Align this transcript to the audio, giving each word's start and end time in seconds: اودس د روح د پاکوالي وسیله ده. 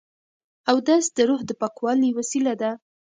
اودس 0.71 1.05
د 1.17 1.19
روح 1.29 1.41
د 1.47 1.51
پاکوالي 1.61 2.09
وسیله 2.17 2.53
ده. 2.61 2.71